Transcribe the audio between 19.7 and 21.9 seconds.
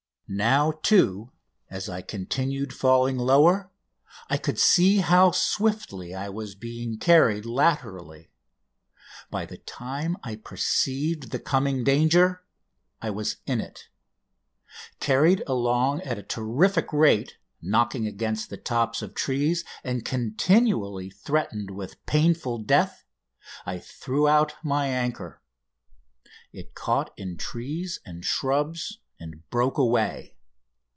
and continually threatened